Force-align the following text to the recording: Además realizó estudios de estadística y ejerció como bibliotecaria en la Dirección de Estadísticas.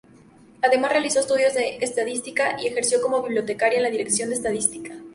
Además 0.63 0.93
realizó 0.93 1.19
estudios 1.19 1.53
de 1.53 1.75
estadística 1.77 2.59
y 2.59 2.65
ejerció 2.65 3.03
como 3.03 3.21
bibliotecaria 3.21 3.77
en 3.77 3.83
la 3.83 3.91
Dirección 3.91 4.29
de 4.29 4.35
Estadísticas. 4.35 4.97